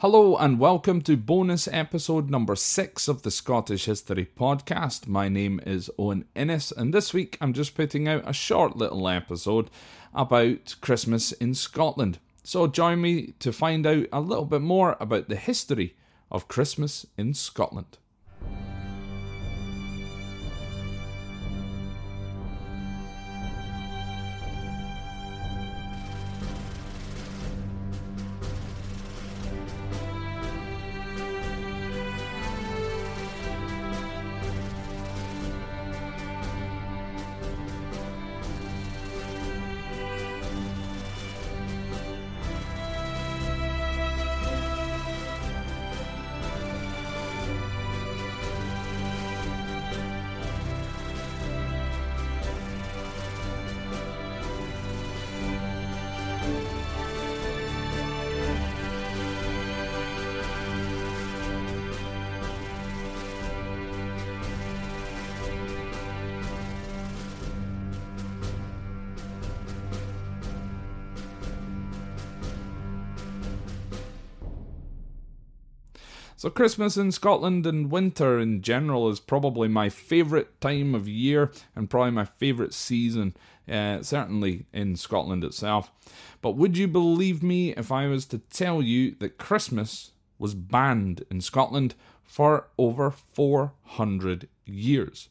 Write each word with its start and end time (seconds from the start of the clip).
Hello 0.00 0.34
and 0.34 0.58
welcome 0.58 1.02
to 1.02 1.14
bonus 1.14 1.68
episode 1.70 2.30
number 2.30 2.56
six 2.56 3.06
of 3.06 3.20
the 3.20 3.30
Scottish 3.30 3.84
History 3.84 4.24
Podcast. 4.24 5.06
My 5.06 5.28
name 5.28 5.60
is 5.66 5.90
Owen 5.98 6.24
Innes, 6.34 6.72
and 6.72 6.94
this 6.94 7.12
week 7.12 7.36
I'm 7.38 7.52
just 7.52 7.74
putting 7.74 8.08
out 8.08 8.22
a 8.26 8.32
short 8.32 8.76
little 8.76 9.06
episode 9.06 9.68
about 10.14 10.76
Christmas 10.80 11.32
in 11.32 11.52
Scotland. 11.52 12.18
So 12.42 12.66
join 12.66 13.02
me 13.02 13.34
to 13.40 13.52
find 13.52 13.86
out 13.86 14.06
a 14.10 14.22
little 14.22 14.46
bit 14.46 14.62
more 14.62 14.96
about 15.00 15.28
the 15.28 15.36
history 15.36 15.96
of 16.30 16.48
Christmas 16.48 17.04
in 17.18 17.34
Scotland. 17.34 17.98
So, 76.40 76.48
Christmas 76.48 76.96
in 76.96 77.12
Scotland 77.12 77.66
and 77.66 77.90
winter 77.90 78.38
in 78.38 78.62
general 78.62 79.10
is 79.10 79.20
probably 79.20 79.68
my 79.68 79.90
favourite 79.90 80.58
time 80.58 80.94
of 80.94 81.06
year 81.06 81.52
and 81.76 81.90
probably 81.90 82.12
my 82.12 82.24
favourite 82.24 82.72
season, 82.72 83.36
uh, 83.68 84.00
certainly 84.00 84.64
in 84.72 84.96
Scotland 84.96 85.44
itself. 85.44 85.90
But 86.40 86.52
would 86.52 86.78
you 86.78 86.88
believe 86.88 87.42
me 87.42 87.74
if 87.74 87.92
I 87.92 88.06
was 88.06 88.24
to 88.24 88.38
tell 88.38 88.80
you 88.80 89.16
that 89.18 89.36
Christmas 89.36 90.12
was 90.38 90.54
banned 90.54 91.24
in 91.30 91.42
Scotland 91.42 91.94
for 92.24 92.68
over 92.78 93.10
400 93.10 94.48
years? 94.64 95.28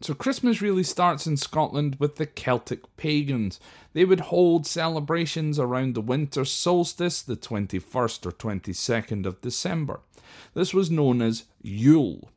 So, 0.00 0.12
Christmas 0.12 0.60
really 0.60 0.82
starts 0.82 1.26
in 1.26 1.38
Scotland 1.38 1.96
with 1.98 2.16
the 2.16 2.26
Celtic 2.26 2.96
pagans. 2.98 3.58
They 3.94 4.04
would 4.04 4.20
hold 4.20 4.66
celebrations 4.66 5.58
around 5.58 5.94
the 5.94 6.02
winter 6.02 6.44
solstice, 6.44 7.22
the 7.22 7.36
21st 7.36 8.26
or 8.26 8.32
22nd 8.32 9.24
of 9.24 9.40
December. 9.40 10.00
This 10.52 10.74
was 10.74 10.90
known 10.90 11.22
as 11.22 11.44
Yule. 11.62 12.30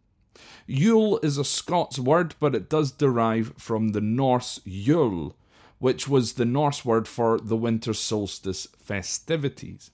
Yule 0.67 1.19
is 1.21 1.37
a 1.37 1.43
Scots 1.43 1.99
word, 1.99 2.35
but 2.39 2.55
it 2.55 2.69
does 2.69 2.91
derive 2.91 3.53
from 3.57 3.89
the 3.89 4.01
Norse 4.01 4.61
Yule, 4.63 5.35
which 5.79 6.07
was 6.07 6.33
the 6.33 6.45
Norse 6.45 6.85
word 6.85 7.09
for 7.09 7.39
the 7.39 7.57
winter 7.57 7.93
solstice 7.93 8.67
festivities. 8.79 9.91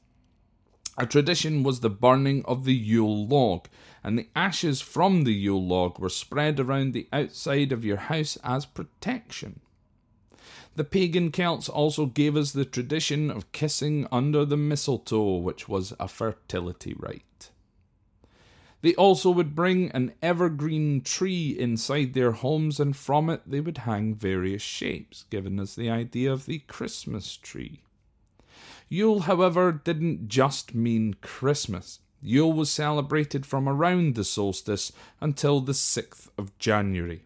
A 0.98 1.06
tradition 1.06 1.64
was 1.64 1.82
the 1.82 1.90
burning 1.90 2.44
of 2.46 2.64
the 2.64 2.74
Yule 2.74 3.28
log, 3.28 3.68
and 4.02 4.18
the 4.18 4.30
ashes 4.36 4.80
from 4.80 5.24
the 5.24 5.34
Yule 5.34 5.66
log 5.66 6.00
were 6.00 6.10
spread 6.10 6.60
around 6.60 6.94
the 6.94 7.10
outside 7.12 7.72
of 7.74 7.84
your 7.84 7.98
house 7.98 8.38
as 8.44 8.66
protection. 8.66 9.60
The 10.76 10.86
pagan 10.86 11.32
Celts 11.32 11.68
also 11.68 12.06
gave 12.06 12.38
us 12.38 12.52
the 12.52 12.66
tradition 12.66 13.30
of 13.30 13.52
kissing 13.52 14.08
under 14.12 14.46
the 14.46 14.58
mistletoe, 14.58 15.38
which 15.38 15.68
was 15.68 15.94
a 16.00 16.08
fertility 16.08 16.94
rite. 16.98 17.52
They 18.82 18.94
also 18.96 19.32
would 19.32 19.56
bring 19.56 19.90
an 19.92 20.14
evergreen 20.22 21.02
tree 21.02 21.58
inside 21.58 22.14
their 22.14 22.34
homes, 22.34 22.80
and 22.80 22.96
from 22.96 23.30
it 23.30 23.42
they 23.46 23.60
would 23.60 23.80
hang 23.80 24.16
various 24.16 24.62
shapes, 24.62 25.26
giving 25.30 25.60
us 25.60 25.76
the 25.76 25.90
idea 25.90 26.32
of 26.32 26.46
the 26.46 26.60
Christmas 26.60 27.36
tree. 27.36 27.82
Yule, 28.88 29.22
however, 29.22 29.72
didn't 29.72 30.28
just 30.28 30.76
mean 30.76 31.16
Christmas. 31.22 32.00
Yule 32.22 32.54
was 32.54 32.72
celebrated 32.72 33.46
from 33.46 33.68
around 33.68 34.16
the 34.16 34.24
solstice 34.24 34.92
until 35.22 35.62
the 35.62 35.74
6th 35.74 36.30
of 36.38 36.58
January. 36.60 37.22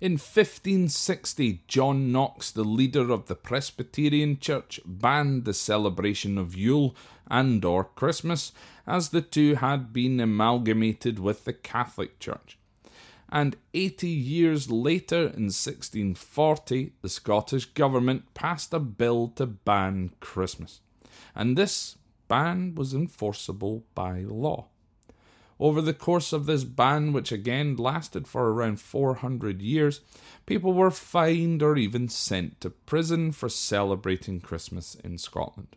In 0.00 0.12
1560, 0.12 1.64
John 1.68 2.10
Knox, 2.10 2.50
the 2.50 2.64
leader 2.64 3.10
of 3.10 3.26
the 3.26 3.34
Presbyterian 3.34 4.38
Church, 4.38 4.80
banned 4.86 5.44
the 5.44 5.52
celebration 5.52 6.38
of 6.38 6.56
Yule 6.56 6.96
and 7.26 7.62
or 7.64 7.84
Christmas, 7.84 8.52
as 8.86 9.10
the 9.10 9.20
two 9.20 9.56
had 9.56 9.92
been 9.92 10.18
amalgamated 10.18 11.18
with 11.18 11.44
the 11.44 11.52
Catholic 11.52 12.18
Church. 12.18 12.56
And 13.30 13.56
80 13.74 14.08
years 14.08 14.70
later, 14.70 15.20
in 15.20 15.50
1640, 15.50 16.94
the 17.00 17.08
Scottish 17.08 17.66
Government 17.66 18.34
passed 18.34 18.74
a 18.74 18.80
bill 18.80 19.28
to 19.36 19.46
ban 19.46 20.10
Christmas. 20.18 20.80
And 21.34 21.56
this 21.56 21.96
ban 22.26 22.74
was 22.74 22.92
enforceable 22.92 23.84
by 23.94 24.20
law. 24.20 24.66
Over 25.60 25.82
the 25.82 25.94
course 25.94 26.32
of 26.32 26.46
this 26.46 26.64
ban, 26.64 27.12
which 27.12 27.30
again 27.30 27.76
lasted 27.76 28.26
for 28.26 28.50
around 28.50 28.80
400 28.80 29.60
years, 29.60 30.00
people 30.46 30.72
were 30.72 30.90
fined 30.90 31.62
or 31.62 31.76
even 31.76 32.08
sent 32.08 32.60
to 32.62 32.70
prison 32.70 33.30
for 33.30 33.50
celebrating 33.50 34.40
Christmas 34.40 34.94
in 34.94 35.18
Scotland. 35.18 35.76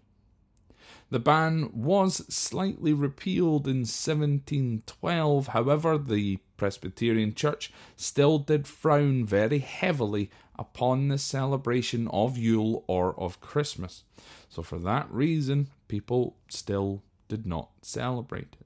The 1.13 1.19
ban 1.19 1.69
was 1.75 2.25
slightly 2.33 2.91
repealed 2.91 3.67
in 3.67 3.81
1712, 3.81 5.47
however, 5.49 5.99
the 5.99 6.39
Presbyterian 6.57 7.35
Church 7.35 7.71
still 7.95 8.39
did 8.39 8.65
frown 8.65 9.23
very 9.23 9.59
heavily 9.59 10.31
upon 10.57 11.09
the 11.09 11.19
celebration 11.19 12.07
of 12.07 12.35
Yule 12.35 12.83
or 12.87 13.13
of 13.19 13.39
Christmas. 13.41 14.05
So, 14.49 14.63
for 14.63 14.79
that 14.79 15.05
reason, 15.11 15.67
people 15.87 16.35
still 16.49 17.03
did 17.27 17.45
not 17.45 17.69
celebrate 17.83 18.55
it. 18.59 18.65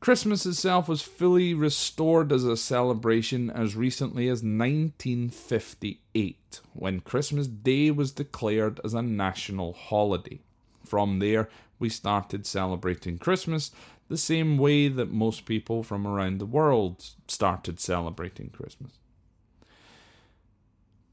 Christmas 0.00 0.46
itself 0.46 0.88
was 0.88 1.02
fully 1.02 1.52
restored 1.52 2.32
as 2.32 2.44
a 2.44 2.56
celebration 2.56 3.50
as 3.50 3.76
recently 3.76 4.28
as 4.28 4.42
1958, 4.42 6.60
when 6.72 7.00
Christmas 7.00 7.46
Day 7.46 7.90
was 7.90 8.12
declared 8.12 8.80
as 8.82 8.94
a 8.94 9.02
national 9.02 9.74
holiday. 9.74 10.40
From 10.86 11.18
there, 11.18 11.48
we 11.78 11.88
started 11.88 12.46
celebrating 12.46 13.18
Christmas 13.18 13.70
the 14.08 14.16
same 14.16 14.56
way 14.56 14.88
that 14.88 15.10
most 15.10 15.44
people 15.46 15.82
from 15.82 16.06
around 16.06 16.38
the 16.38 16.46
world 16.46 17.04
started 17.26 17.80
celebrating 17.80 18.50
Christmas. 18.50 18.92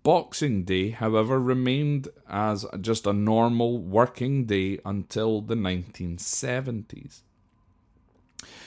Boxing 0.04 0.64
Day, 0.64 0.90
however, 0.90 1.40
remained 1.40 2.10
as 2.30 2.66
just 2.81 3.08
a 3.08 3.14
normal 3.14 3.80
working 3.80 4.46
day 4.46 4.80
until 4.86 5.40
the 5.40 5.56
1970s. 5.56 7.22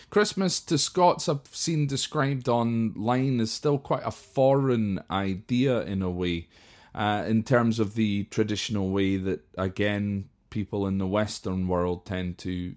Christmas 0.09 0.61
to 0.61 0.79
Scots, 0.79 1.29
I've 1.29 1.47
seen 1.51 1.87
described 1.87 2.49
online, 2.49 3.41
is 3.41 3.53
still 3.53 3.79
quite 3.79 4.05
a 4.05 4.11
foreign 4.11 5.01
idea 5.11 5.83
in 5.83 6.01
a 6.01 6.11
way, 6.11 6.49
uh, 6.95 7.25
in 7.27 7.43
terms 7.43 7.79
of 7.79 7.95
the 7.95 8.25
traditional 8.25 8.89
way 8.89 9.19
that, 9.19 9.41
again, 9.59 10.31
people 10.57 10.87
in 10.87 10.97
the 10.97 11.07
Western 11.07 11.69
world 11.69 12.07
tend 12.07 12.39
to 12.39 12.75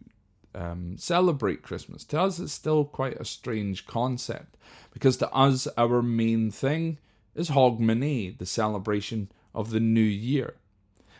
um, 0.53 0.97
celebrate 0.97 1.61
Christmas. 1.61 2.03
To 2.03 2.19
us, 2.19 2.37
it's 2.37 2.51
still 2.51 2.83
quite 2.83 3.15
a 3.21 3.23
strange 3.23 3.87
concept 3.87 4.57
because 4.91 5.15
to 5.17 5.31
us, 5.31 5.65
our 5.77 6.01
main 6.01 6.51
thing 6.51 6.97
is 7.35 7.51
Hogmanay, 7.51 8.37
the 8.37 8.45
celebration 8.45 9.31
of 9.55 9.71
the 9.71 9.79
new 9.79 10.01
year. 10.01 10.55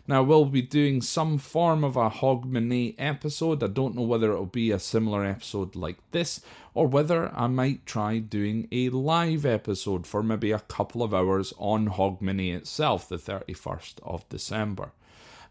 Now, 0.06 0.22
we'll 0.22 0.44
be 0.44 0.62
doing 0.62 1.02
some 1.02 1.38
form 1.38 1.86
of 1.86 1.96
a 1.96 2.10
Hogmanay 2.10 2.96
episode. 2.98 3.64
I 3.64 3.68
don't 3.68 3.96
know 3.96 4.02
whether 4.02 4.34
it'll 4.34 4.46
be 4.46 4.72
a 4.72 4.80
similar 4.80 5.24
episode 5.24 5.78
like 5.78 6.00
this 6.12 6.42
or 6.74 6.88
whether 6.88 7.34
I 7.34 7.48
might 7.48 7.86
try 7.86 8.20
doing 8.20 8.68
a 8.70 8.90
live 8.90 9.46
episode 9.46 10.06
for 10.06 10.22
maybe 10.22 10.52
a 10.52 10.60
couple 10.60 11.04
of 11.04 11.14
hours 11.14 11.54
on 11.58 11.88
Hogmanay 11.88 12.54
itself, 12.54 13.08
the 13.08 13.16
31st 13.16 14.00
of 14.04 14.28
December. 14.28 14.92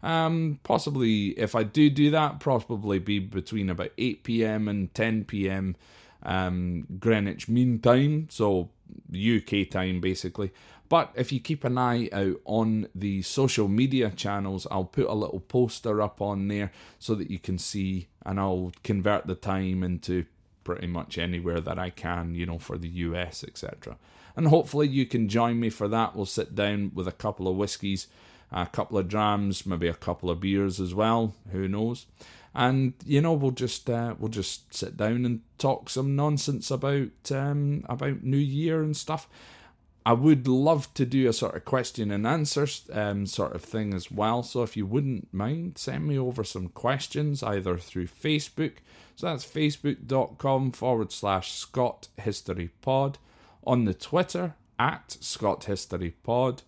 Um, 0.01 0.59
possibly, 0.63 1.29
if 1.37 1.55
I 1.55 1.63
do 1.63 1.89
do 1.89 2.11
that, 2.11 2.39
probably 2.39 2.99
be 2.99 3.19
between 3.19 3.69
about 3.69 3.91
8 3.97 4.23
pm 4.23 4.67
and 4.67 4.93
10 4.93 5.25
pm 5.25 5.75
um, 6.23 6.87
Greenwich 6.99 7.49
Mean 7.49 7.79
Time, 7.79 8.27
so 8.29 8.69
UK 9.13 9.69
time 9.69 10.01
basically. 10.01 10.51
But 10.89 11.11
if 11.15 11.31
you 11.31 11.39
keep 11.39 11.63
an 11.63 11.77
eye 11.77 12.09
out 12.11 12.41
on 12.45 12.87
the 12.95 13.21
social 13.21 13.67
media 13.67 14.09
channels, 14.09 14.65
I'll 14.71 14.85
put 14.85 15.05
a 15.05 15.13
little 15.13 15.39
poster 15.39 16.01
up 16.01 16.19
on 16.19 16.47
there 16.47 16.71
so 16.97 17.13
that 17.15 17.29
you 17.29 17.37
can 17.37 17.59
see, 17.59 18.07
and 18.25 18.39
I'll 18.39 18.71
convert 18.83 19.27
the 19.27 19.35
time 19.35 19.83
into 19.83 20.25
pretty 20.63 20.87
much 20.87 21.19
anywhere 21.19 21.59
that 21.61 21.77
I 21.77 21.91
can, 21.91 22.33
you 22.33 22.47
know, 22.47 22.57
for 22.57 22.77
the 22.77 22.89
US, 22.89 23.43
etc. 23.43 23.97
And 24.35 24.47
hopefully 24.47 24.87
you 24.87 25.05
can 25.05 25.29
join 25.29 25.59
me 25.59 25.69
for 25.69 25.87
that. 25.87 26.15
We'll 26.15 26.25
sit 26.25 26.55
down 26.55 26.91
with 26.95 27.07
a 27.07 27.11
couple 27.11 27.47
of 27.47 27.55
whiskies, 27.55 28.07
a 28.51 28.65
couple 28.65 28.97
of 28.97 29.07
drams, 29.07 29.65
maybe 29.65 29.87
a 29.87 29.93
couple 29.93 30.29
of 30.29 30.39
beers 30.39 30.79
as 30.79 30.93
well. 30.93 31.35
Who 31.51 31.67
knows? 31.67 32.05
And 32.55 32.93
you 33.05 33.21
know, 33.21 33.33
we'll 33.33 33.51
just 33.51 33.89
uh, 33.89 34.15
we'll 34.17 34.29
just 34.29 34.73
sit 34.73 34.97
down 34.97 35.25
and 35.25 35.41
talk 35.57 35.89
some 35.89 36.15
nonsense 36.15 36.71
about 36.71 37.31
um, 37.31 37.85
about 37.87 38.23
New 38.23 38.37
Year 38.37 38.81
and 38.81 38.97
stuff. 38.97 39.27
I 40.05 40.13
would 40.13 40.47
love 40.47 40.91
to 40.95 41.05
do 41.05 41.29
a 41.29 41.33
sort 41.33 41.55
of 41.55 41.65
question 41.65 42.09
and 42.09 42.25
answer 42.25 42.67
um, 42.91 43.27
sort 43.27 43.53
of 43.53 43.61
thing 43.61 43.93
as 43.93 44.09
well. 44.09 44.41
So 44.41 44.63
if 44.63 44.75
you 44.75 44.85
wouldn't 44.85 45.31
mind, 45.31 45.77
send 45.77 46.07
me 46.07 46.17
over 46.17 46.43
some 46.43 46.69
questions 46.69 47.43
either 47.43 47.77
through 47.77 48.07
Facebook. 48.07 48.77
So 49.15 49.27
that's 49.27 49.45
facebook.com 49.45 50.71
forward 50.71 51.11
slash 51.11 51.51
Scott 51.51 52.07
History 52.17 52.71
Pod. 52.81 53.19
On 53.67 53.83
the 53.85 53.93
Twitter, 53.93 54.55
at 54.79 55.17
Scott 55.19 55.65
History 55.65 56.11
Pod. 56.23 56.63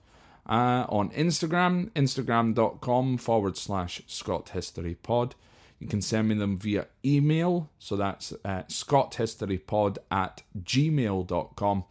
Uh, 0.47 0.85
on 0.89 1.11
Instagram, 1.11 1.91
instagram.com 1.91 3.17
forward 3.17 3.57
slash 3.57 4.01
Scott 4.07 4.49
History 4.49 4.95
Pod. 4.95 5.35
You 5.79 5.87
can 5.87 6.01
send 6.01 6.29
me 6.29 6.35
them 6.35 6.57
via 6.57 6.87
email. 7.05 7.69
So 7.79 7.95
that's 7.95 8.33
uh, 8.45 8.63
scotthistorypod 8.67 9.97
at 10.11 10.43
gmail.com. 10.59 11.83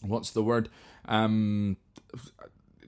what's 0.03 0.31
the 0.31 0.43
word? 0.43 0.69
Um, 1.07 1.77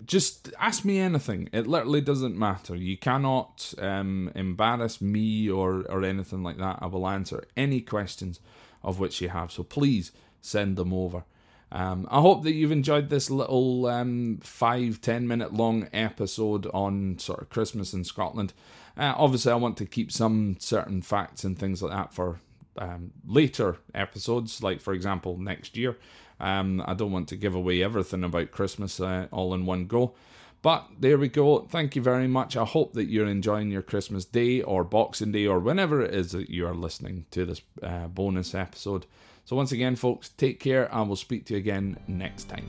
just 0.04 0.50
ask 0.58 0.84
me 0.84 0.98
anything. 0.98 1.48
It 1.52 1.66
literally 1.66 2.00
doesn't 2.00 2.36
matter. 2.36 2.74
You 2.74 2.96
cannot 2.96 3.74
um, 3.78 4.30
embarrass 4.34 5.00
me 5.00 5.50
or 5.50 5.84
or 5.88 6.04
anything 6.04 6.42
like 6.42 6.56
that. 6.58 6.78
I 6.80 6.86
will 6.86 7.06
answer 7.06 7.44
any 7.56 7.80
questions 7.80 8.40
of 8.82 8.98
which 8.98 9.20
you 9.20 9.28
have. 9.28 9.52
So 9.52 9.62
please 9.62 10.12
send 10.40 10.76
them 10.76 10.92
over. 10.92 11.24
Um, 11.70 12.08
I 12.10 12.20
hope 12.20 12.44
that 12.44 12.54
you've 12.54 12.72
enjoyed 12.72 13.10
this 13.10 13.30
little 13.30 13.86
um, 13.86 14.38
five, 14.42 15.00
ten 15.02 15.28
minute 15.28 15.52
long 15.52 15.88
episode 15.92 16.66
on 16.72 17.18
sort 17.18 17.42
of 17.42 17.50
Christmas 17.50 17.92
in 17.92 18.04
Scotland. 18.04 18.54
Uh, 18.96 19.14
obviously, 19.16 19.52
I 19.52 19.56
want 19.56 19.76
to 19.78 19.84
keep 19.84 20.10
some 20.10 20.56
certain 20.58 21.02
facts 21.02 21.44
and 21.44 21.58
things 21.58 21.82
like 21.82 21.92
that 21.92 22.14
for 22.14 22.40
um, 22.78 23.12
later 23.26 23.78
episodes, 23.94 24.62
like 24.62 24.80
for 24.80 24.94
example, 24.94 25.36
next 25.36 25.76
year. 25.76 25.96
Um, 26.40 26.82
I 26.86 26.94
don't 26.94 27.12
want 27.12 27.28
to 27.28 27.36
give 27.36 27.54
away 27.54 27.82
everything 27.82 28.24
about 28.24 28.52
Christmas 28.52 29.00
uh, 29.00 29.26
all 29.32 29.54
in 29.54 29.66
one 29.66 29.86
go. 29.86 30.14
But 30.60 30.88
there 30.98 31.18
we 31.18 31.28
go. 31.28 31.60
Thank 31.60 31.94
you 31.94 32.02
very 32.02 32.26
much. 32.26 32.56
I 32.56 32.64
hope 32.64 32.92
that 32.94 33.04
you're 33.04 33.26
enjoying 33.26 33.70
your 33.70 33.82
Christmas 33.82 34.24
day 34.24 34.60
or 34.60 34.82
Boxing 34.82 35.30
Day 35.30 35.46
or 35.46 35.60
whenever 35.60 36.02
it 36.02 36.14
is 36.14 36.32
that 36.32 36.50
you 36.50 36.66
are 36.66 36.74
listening 36.74 37.26
to 37.30 37.44
this 37.44 37.62
uh, 37.82 38.08
bonus 38.08 38.54
episode. 38.54 39.06
So, 39.44 39.56
once 39.56 39.72
again, 39.72 39.96
folks, 39.96 40.30
take 40.30 40.58
care 40.60 40.92
and 40.92 41.08
we'll 41.08 41.16
speak 41.16 41.46
to 41.46 41.54
you 41.54 41.58
again 41.58 41.98
next 42.06 42.48
time. 42.48 42.68